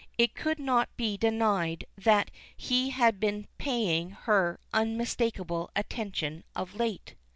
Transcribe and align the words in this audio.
It 0.17 0.33
could 0.33 0.57
not 0.57 0.89
be 0.97 1.15
denied 1.15 1.85
that 1.95 2.31
he 2.57 2.89
had 2.89 3.19
been 3.19 3.45
paying 3.59 4.09
her 4.09 4.59
unmistakable 4.73 5.69
attention 5.75 6.43
of 6.55 6.73
late. 6.73 7.13